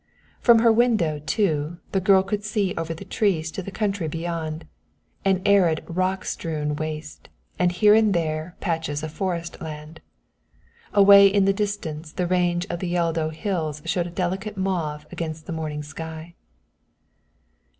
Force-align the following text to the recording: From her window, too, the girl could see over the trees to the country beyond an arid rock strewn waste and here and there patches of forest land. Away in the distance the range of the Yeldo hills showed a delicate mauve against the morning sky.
From 0.41 0.57
her 0.61 0.71
window, 0.71 1.21
too, 1.23 1.77
the 1.91 2.01
girl 2.01 2.23
could 2.23 2.43
see 2.43 2.73
over 2.75 2.91
the 2.91 3.05
trees 3.05 3.51
to 3.51 3.61
the 3.61 3.69
country 3.69 4.07
beyond 4.07 4.65
an 5.23 5.43
arid 5.45 5.83
rock 5.87 6.25
strewn 6.25 6.75
waste 6.75 7.29
and 7.59 7.71
here 7.71 7.93
and 7.93 8.11
there 8.11 8.55
patches 8.61 9.03
of 9.03 9.11
forest 9.11 9.61
land. 9.61 10.01
Away 10.91 11.27
in 11.27 11.45
the 11.45 11.53
distance 11.53 12.11
the 12.13 12.25
range 12.25 12.65
of 12.71 12.79
the 12.79 12.91
Yeldo 12.91 13.29
hills 13.31 13.83
showed 13.85 14.07
a 14.07 14.09
delicate 14.09 14.57
mauve 14.57 15.05
against 15.11 15.45
the 15.45 15.53
morning 15.53 15.83
sky. 15.83 16.33